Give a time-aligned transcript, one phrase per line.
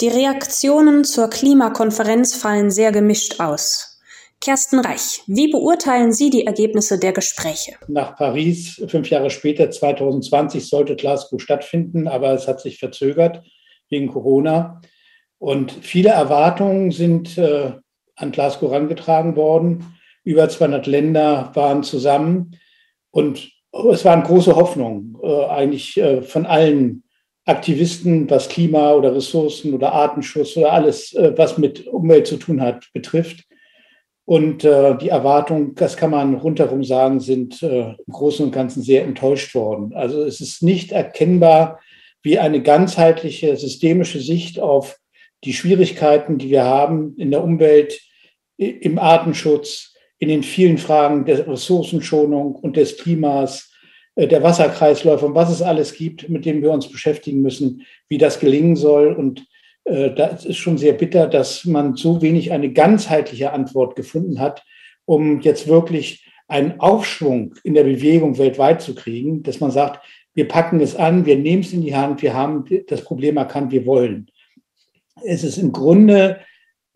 [0.00, 4.00] Die Reaktionen zur Klimakonferenz fallen sehr gemischt aus.
[4.40, 7.72] Kersten Reich, wie beurteilen Sie die Ergebnisse der Gespräche?
[7.86, 13.42] Nach Paris, fünf Jahre später, 2020, sollte Glasgow stattfinden, aber es hat sich verzögert
[13.90, 14.80] wegen Corona.
[15.38, 17.72] Und viele Erwartungen sind äh,
[18.16, 19.99] an Glasgow herangetragen worden.
[20.24, 22.56] Über 200 Länder waren zusammen
[23.10, 23.50] und
[23.92, 27.04] es waren große Hoffnungen, äh, eigentlich äh, von allen
[27.44, 32.60] Aktivisten, was Klima oder Ressourcen oder Artenschutz oder alles, äh, was mit Umwelt zu tun
[32.60, 33.44] hat, betrifft.
[34.24, 38.82] Und äh, die Erwartungen, das kann man rundherum sagen, sind äh, im Großen und Ganzen
[38.82, 39.92] sehr enttäuscht worden.
[39.94, 41.80] Also es ist nicht erkennbar,
[42.22, 44.98] wie eine ganzheitliche, systemische Sicht auf
[45.42, 48.00] die Schwierigkeiten, die wir haben in der Umwelt,
[48.56, 49.89] im Artenschutz,
[50.20, 53.72] in den vielen Fragen der Ressourcenschonung und des Klimas,
[54.14, 58.18] äh, der Wasserkreisläufe und was es alles gibt, mit dem wir uns beschäftigen müssen, wie
[58.18, 59.14] das gelingen soll.
[59.14, 59.46] Und
[59.84, 64.62] äh, da ist schon sehr bitter, dass man so wenig eine ganzheitliche Antwort gefunden hat,
[65.06, 70.48] um jetzt wirklich einen Aufschwung in der Bewegung weltweit zu kriegen, dass man sagt, wir
[70.48, 73.86] packen es an, wir nehmen es in die Hand, wir haben das Problem erkannt, wir
[73.86, 74.30] wollen.
[75.24, 76.40] Es ist im Grunde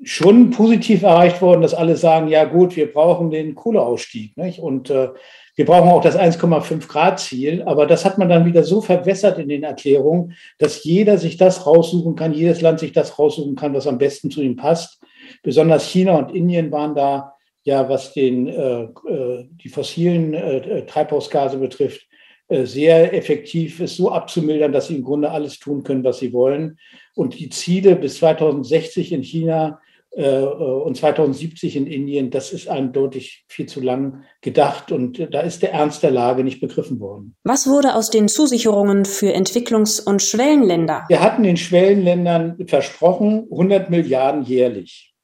[0.02, 4.36] schon positiv erreicht worden, dass alle sagen, ja gut, wir brauchen den Kohleausstieg.
[4.36, 4.58] Nicht?
[4.58, 5.10] Und äh,
[5.56, 9.38] wir brauchen auch das 1,5 Grad Ziel, aber das hat man dann wieder so verwässert
[9.38, 13.72] in den Erklärungen, dass jeder sich das raussuchen kann, jedes Land sich das raussuchen kann,
[13.72, 15.00] was am besten zu ihm passt.
[15.42, 17.34] Besonders China und Indien waren da
[17.64, 22.06] ja, was den, äh, äh die fossilen äh, äh, Treibhausgase betrifft,
[22.48, 26.32] äh, sehr effektiv ist, so abzumildern, dass sie im Grunde alles tun können, was sie
[26.32, 26.78] wollen.
[27.14, 29.80] Und die Ziele bis 2060 in China
[30.16, 35.72] und 2070 in Indien, das ist eindeutig viel zu lang gedacht und da ist der
[35.72, 37.34] Ernst der Lage nicht begriffen worden.
[37.42, 41.04] Was wurde aus den Zusicherungen für Entwicklungs- und Schwellenländer?
[41.08, 45.14] Wir hatten den Schwellenländern versprochen, 100 Milliarden jährlich.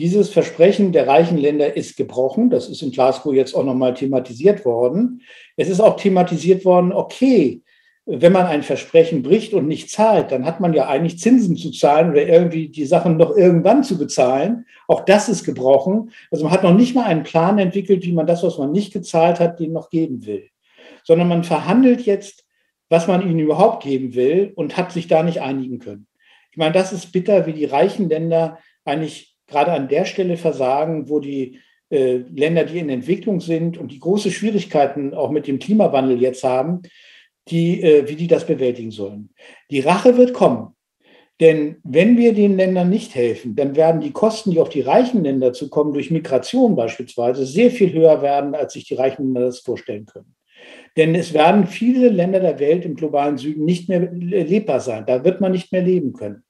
[0.00, 2.50] Dieses Versprechen der reichen Länder ist gebrochen.
[2.50, 5.22] Das ist in Glasgow jetzt auch nochmal thematisiert worden.
[5.56, 7.62] Es ist auch thematisiert worden, okay,
[8.04, 11.70] wenn man ein Versprechen bricht und nicht zahlt, dann hat man ja eigentlich Zinsen zu
[11.70, 14.66] zahlen oder irgendwie die Sachen noch irgendwann zu bezahlen.
[14.88, 16.10] Auch das ist gebrochen.
[16.30, 18.92] Also man hat noch nicht mal einen Plan entwickelt, wie man das, was man nicht
[18.92, 20.48] gezahlt hat, denen noch geben will.
[21.04, 22.44] Sondern man verhandelt jetzt,
[22.88, 26.06] was man ihnen überhaupt geben will und hat sich da nicht einigen können.
[26.50, 31.08] Ich meine, das ist bitter, wie die reichen Länder eigentlich gerade an der Stelle versagen,
[31.08, 31.60] wo die
[31.90, 36.42] äh, Länder, die in Entwicklung sind und die große Schwierigkeiten auch mit dem Klimawandel jetzt
[36.42, 36.82] haben,
[37.48, 39.30] die, äh, wie die das bewältigen sollen.
[39.70, 40.74] Die Rache wird kommen.
[41.40, 45.24] Denn wenn wir den Ländern nicht helfen, dann werden die Kosten, die auf die reichen
[45.24, 49.58] Länder zukommen, durch Migration beispielsweise, sehr viel höher werden, als sich die reichen Länder das
[49.58, 50.36] vorstellen können.
[50.96, 55.04] Denn es werden viele Länder der Welt im globalen Süden nicht mehr lebbar sein.
[55.06, 56.44] Da wird man nicht mehr leben können.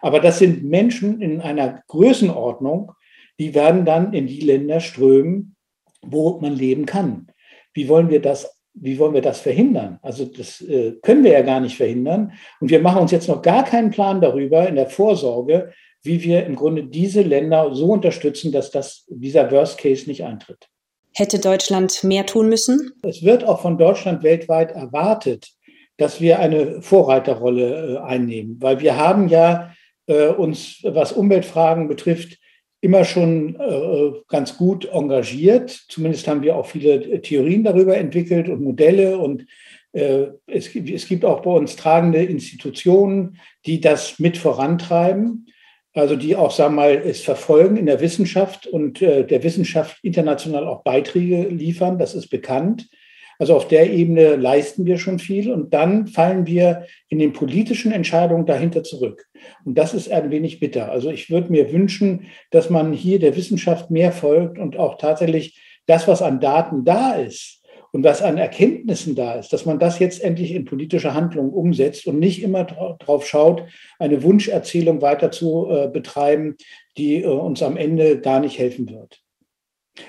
[0.00, 2.92] Aber das sind Menschen in einer Größenordnung,
[3.38, 5.56] die werden dann in die Länder strömen,
[6.02, 7.28] wo man leben kann.
[7.74, 9.98] Wie wollen wir das wie wollen wir das verhindern?
[10.02, 12.32] Also das äh, können wir ja gar nicht verhindern.
[12.60, 15.72] Und wir machen uns jetzt noch gar keinen Plan darüber in der Vorsorge,
[16.02, 20.68] wie wir im Grunde diese Länder so unterstützen, dass das, dieser Worst Case nicht eintritt.
[21.14, 22.92] Hätte Deutschland mehr tun müssen?
[23.02, 25.48] Es wird auch von Deutschland weltweit erwartet,
[25.96, 29.72] dass wir eine Vorreiterrolle äh, einnehmen, weil wir haben ja
[30.06, 32.38] äh, uns, was Umweltfragen betrifft,
[32.80, 35.70] immer schon äh, ganz gut engagiert.
[35.88, 39.18] Zumindest haben wir auch viele Theorien darüber entwickelt und Modelle.
[39.18, 39.46] Und
[39.92, 45.46] äh, es, gibt auch bei uns tragende Institutionen, die das mit vorantreiben.
[45.94, 49.98] Also die auch, sagen wir mal, es verfolgen in der Wissenschaft und äh, der Wissenschaft
[50.02, 51.98] international auch Beiträge liefern.
[51.98, 52.88] Das ist bekannt.
[53.38, 57.92] Also auf der Ebene leisten wir schon viel und dann fallen wir in den politischen
[57.92, 59.26] Entscheidungen dahinter zurück.
[59.64, 60.90] Und das ist ein wenig bitter.
[60.90, 65.60] Also ich würde mir wünschen, dass man hier der Wissenschaft mehr folgt und auch tatsächlich
[65.86, 67.62] das, was an Daten da ist
[67.92, 72.06] und was an Erkenntnissen da ist, dass man das jetzt endlich in politische Handlungen umsetzt
[72.06, 73.64] und nicht immer drauf schaut,
[73.98, 76.56] eine Wunscherzählung weiter zu äh, betreiben,
[76.96, 79.22] die äh, uns am Ende gar nicht helfen wird.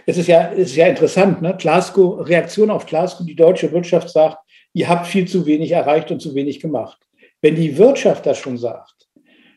[0.05, 1.55] Es ist ja, es ist ja interessant, ne?
[1.57, 4.37] Glasgow, Reaktion auf Glasgow, die deutsche Wirtschaft sagt,
[4.73, 6.97] ihr habt viel zu wenig erreicht und zu wenig gemacht.
[7.41, 8.99] Wenn die Wirtschaft das schon sagt,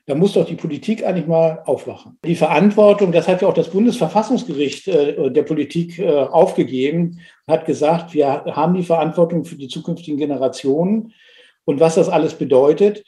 [0.06, 2.18] dann muss doch die Politik eigentlich mal aufwachen.
[2.24, 8.12] Die Verantwortung, das hat ja auch das Bundesverfassungsgericht äh, der Politik äh, aufgegeben, hat gesagt,
[8.12, 11.12] wir haben die Verantwortung für die zukünftigen Generationen
[11.64, 13.04] und was das alles bedeutet.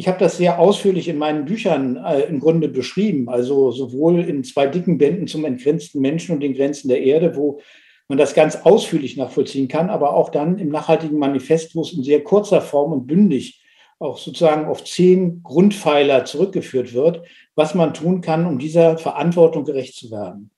[0.00, 4.44] Ich habe das sehr ausführlich in meinen Büchern äh, im Grunde beschrieben, also sowohl in
[4.44, 7.60] zwei dicken Bänden zum entgrenzten Menschen und den Grenzen der Erde, wo
[8.06, 12.04] man das ganz ausführlich nachvollziehen kann, aber auch dann im nachhaltigen Manifest, wo es in
[12.04, 13.60] sehr kurzer Form und bündig
[13.98, 17.22] auch sozusagen auf zehn Grundpfeiler zurückgeführt wird,
[17.56, 20.52] was man tun kann, um dieser Verantwortung gerecht zu werden.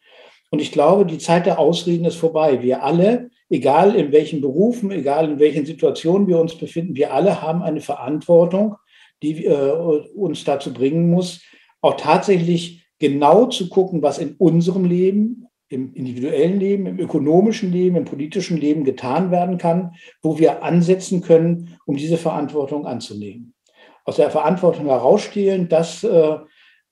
[0.51, 2.61] Und ich glaube, die Zeit der Ausreden ist vorbei.
[2.61, 7.41] Wir alle, egal in welchen Berufen, egal in welchen Situationen wir uns befinden, wir alle
[7.41, 8.77] haben eine Verantwortung,
[9.23, 9.73] die äh,
[10.15, 11.43] uns dazu bringen muss,
[11.81, 17.97] auch tatsächlich genau zu gucken, was in unserem Leben, im individuellen Leben, im ökonomischen Leben,
[17.97, 23.55] im politischen Leben getan werden kann, wo wir ansetzen können, um diese Verantwortung anzunehmen.
[24.05, 26.39] Aus der Verantwortung herausstehlen, das äh,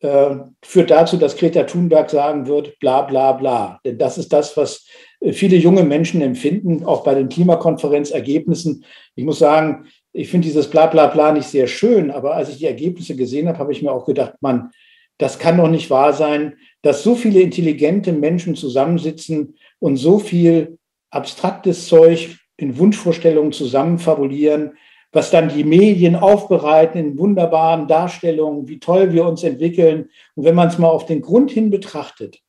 [0.00, 3.80] äh, führt dazu, dass Greta Thunberg sagen wird, bla bla bla.
[3.84, 4.86] Denn das ist das, was
[5.20, 8.84] äh, viele junge Menschen empfinden, auch bei den Klimakonferenzergebnissen.
[9.16, 12.58] Ich muss sagen, ich finde dieses bla bla bla nicht sehr schön, aber als ich
[12.58, 14.70] die Ergebnisse gesehen habe, habe ich mir auch gedacht, man,
[15.18, 20.78] das kann doch nicht wahr sein, dass so viele intelligente Menschen zusammensitzen und so viel
[21.10, 24.72] abstraktes Zeug in Wunschvorstellungen zusammenfabulieren,
[25.12, 30.10] was dann die Medien aufbereiten in wunderbaren Darstellungen, wie toll wir uns entwickeln.
[30.34, 32.40] Und wenn man es mal auf den Grund hin betrachtet,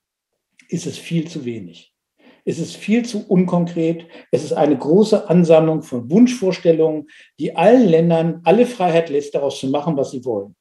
[0.68, 1.94] ist es viel zu wenig.
[2.50, 4.08] Es ist viel zu unkonkret.
[4.32, 7.08] Es ist eine große Ansammlung von Wunschvorstellungen,
[7.40, 10.56] die allen Ländern alle Freiheit lässt, daraus zu machen, was sie wollen.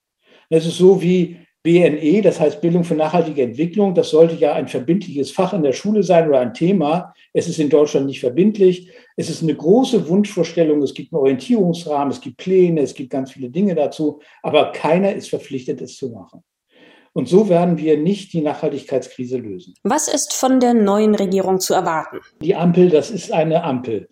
[0.51, 3.95] Es ist so wie BNE, das heißt Bildung für nachhaltige Entwicklung.
[3.95, 7.15] Das sollte ja ein verbindliches Fach in der Schule sein oder ein Thema.
[7.33, 8.91] Es ist in Deutschland nicht verbindlich.
[9.17, 10.83] Es ist eine große Wunschvorstellung.
[10.83, 14.21] Es gibt einen Orientierungsrahmen, es gibt Pläne, es gibt ganz viele Dinge dazu.
[14.43, 16.45] Aber keiner ist verpflichtet, es zu machen.
[17.13, 19.75] Und so werden wir nicht die Nachhaltigkeitskrise lösen.
[19.83, 22.21] Was ist von der neuen Regierung zu erwarten?
[22.41, 24.09] Die Ampel, das ist eine Ampel.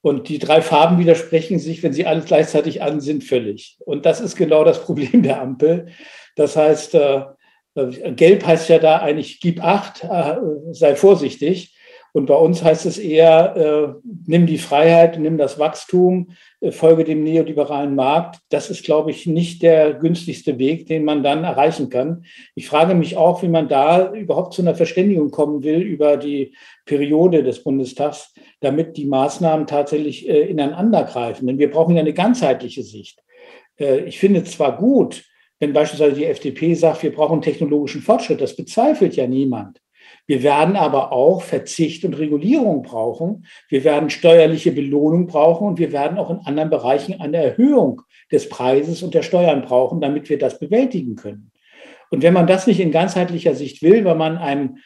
[0.00, 3.78] Und die drei Farben widersprechen sich, wenn sie alles gleichzeitig an sind, völlig.
[3.86, 5.86] Und das ist genau das Problem der Ampel.
[6.36, 7.22] Das heißt, äh,
[7.74, 10.36] äh, Gelb heißt ja da eigentlich, gib acht, äh,
[10.72, 11.74] sei vorsichtig.
[12.14, 16.30] Und bei uns heißt es eher, äh, nimm die Freiheit, nimm das Wachstum,
[16.60, 18.38] äh, folge dem neoliberalen Markt.
[18.50, 22.24] Das ist, glaube ich, nicht der günstigste Weg, den man dann erreichen kann.
[22.54, 26.54] Ich frage mich auch, wie man da überhaupt zu einer Verständigung kommen will über die
[26.86, 31.48] Periode des Bundestags, damit die Maßnahmen tatsächlich äh, ineinander greifen.
[31.48, 33.24] Denn wir brauchen ja eine ganzheitliche Sicht.
[33.76, 35.24] Äh, ich finde zwar gut,
[35.58, 39.80] wenn beispielsweise die FDP sagt, wir brauchen technologischen Fortschritt, das bezweifelt ja niemand.
[40.26, 43.46] Wir werden aber auch Verzicht und Regulierung brauchen.
[43.68, 48.48] Wir werden steuerliche Belohnung brauchen und wir werden auch in anderen Bereichen eine Erhöhung des
[48.48, 51.50] Preises und der Steuern brauchen, damit wir das bewältigen können.
[52.10, 54.78] Und wenn man das nicht in ganzheitlicher Sicht will, weil man einem,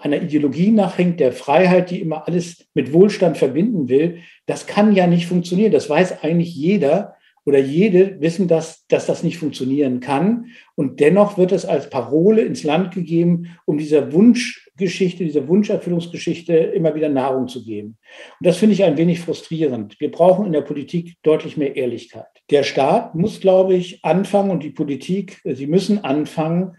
[0.00, 5.06] einer Ideologie nachhängt, der Freiheit, die immer alles mit Wohlstand verbinden will, das kann ja
[5.06, 5.72] nicht funktionieren.
[5.72, 7.14] Das weiß eigentlich jeder
[7.48, 10.50] oder jede wissen, dass, dass das nicht funktionieren kann.
[10.74, 16.94] Und dennoch wird es als Parole ins Land gegeben, um dieser Wunschgeschichte, dieser Wunscherfüllungsgeschichte immer
[16.94, 17.96] wieder Nahrung zu geben.
[18.38, 19.98] Und das finde ich ein wenig frustrierend.
[19.98, 22.26] Wir brauchen in der Politik deutlich mehr Ehrlichkeit.
[22.50, 26.76] Der Staat muss, glaube ich, anfangen und die Politik, sie müssen anfangen,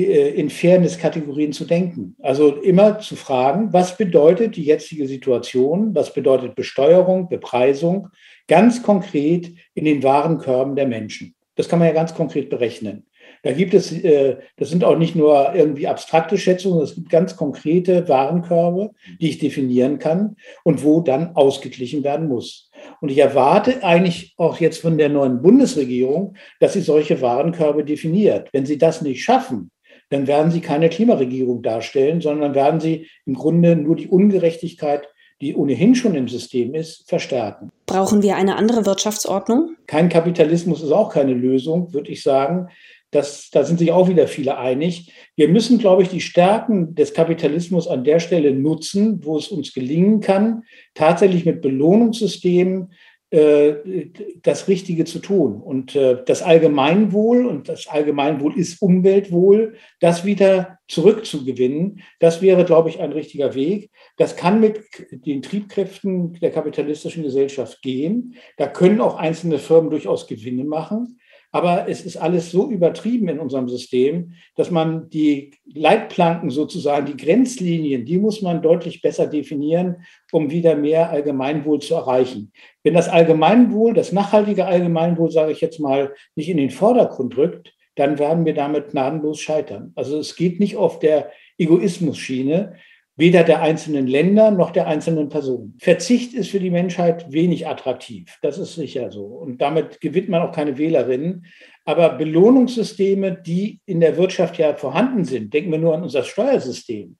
[0.00, 2.16] in Fairness-Kategorien zu denken.
[2.22, 8.08] Also immer zu fragen, was bedeutet die jetzige Situation, was bedeutet Besteuerung, Bepreisung,
[8.48, 11.34] ganz konkret in den Warenkörben der Menschen.
[11.56, 13.04] Das kann man ja ganz konkret berechnen.
[13.42, 17.36] Da gibt es, äh, das sind auch nicht nur irgendwie abstrakte Schätzungen, es gibt ganz
[17.36, 22.70] konkrete Warenkörbe, die ich definieren kann und wo dann ausgeglichen werden muss.
[23.00, 28.48] Und ich erwarte eigentlich auch jetzt von der neuen Bundesregierung, dass sie solche Warenkörbe definiert.
[28.52, 29.70] Wenn sie das nicht schaffen,
[30.10, 35.08] dann werden sie keine Klimaregierung darstellen, sondern werden sie im Grunde nur die Ungerechtigkeit,
[35.40, 37.70] die ohnehin schon im System ist, verstärken.
[37.86, 39.76] Brauchen wir eine andere Wirtschaftsordnung?
[39.86, 42.68] Kein Kapitalismus ist auch keine Lösung, würde ich sagen.
[43.10, 45.12] Das, da sind sich auch wieder viele einig.
[45.36, 49.74] Wir müssen, glaube ich, die Stärken des Kapitalismus an der Stelle nutzen, wo es uns
[49.74, 50.62] gelingen kann,
[50.94, 52.92] tatsächlich mit Belohnungssystemen,
[53.32, 55.62] das Richtige zu tun.
[55.62, 62.90] Und äh, das Allgemeinwohl, und das Allgemeinwohl ist Umweltwohl, das wieder zurückzugewinnen, das wäre, glaube
[62.90, 63.90] ich, ein richtiger Weg.
[64.18, 68.34] Das kann mit den Triebkräften der kapitalistischen Gesellschaft gehen.
[68.58, 71.18] Da können auch einzelne Firmen durchaus Gewinne machen.
[71.54, 77.16] Aber es ist alles so übertrieben in unserem System, dass man die Leitplanken sozusagen, die
[77.16, 79.96] Grenzlinien, die muss man deutlich besser definieren,
[80.32, 82.52] um wieder mehr Allgemeinwohl zu erreichen.
[82.82, 87.74] Wenn das Allgemeinwohl, das nachhaltige Allgemeinwohl, sage ich jetzt mal, nicht in den Vordergrund rückt,
[87.96, 89.92] dann werden wir damit gnadenlos scheitern.
[89.94, 92.76] Also es geht nicht auf der Egoismus-Schiene.
[93.22, 95.76] Weder der einzelnen Länder noch der einzelnen Personen.
[95.78, 99.22] Verzicht ist für die Menschheit wenig attraktiv, das ist sicher so.
[99.26, 101.46] Und damit gewinnt man auch keine Wählerinnen.
[101.84, 107.16] Aber Belohnungssysteme, die in der Wirtschaft ja vorhanden sind, denken wir nur an unser Steuersystem,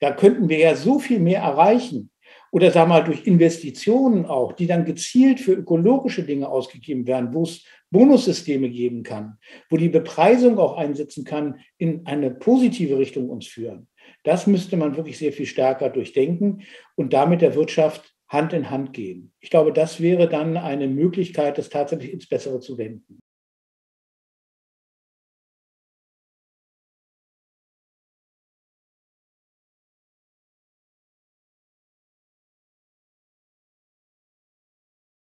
[0.00, 2.10] da könnten wir ja so viel mehr erreichen.
[2.50, 7.32] Oder sagen wir mal durch Investitionen auch, die dann gezielt für ökologische Dinge ausgegeben werden,
[7.32, 13.30] wo es Bonussysteme geben kann, wo die Bepreisung auch einsetzen kann, in eine positive Richtung
[13.30, 13.86] uns führen.
[14.22, 16.62] Das müsste man wirklich sehr viel stärker durchdenken
[16.94, 19.32] und damit der Wirtschaft Hand in Hand gehen.
[19.40, 23.20] Ich glaube, das wäre dann eine Möglichkeit, das tatsächlich ins Bessere zu wenden.